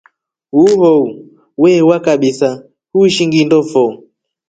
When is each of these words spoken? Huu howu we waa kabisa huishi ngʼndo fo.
Huu 0.53 0.71
howu 0.79 1.25
we 1.61 1.71
waa 1.87 2.03
kabisa 2.07 2.49
huishi 2.91 3.23
ngʼndo 3.27 3.59
fo. 3.71 3.83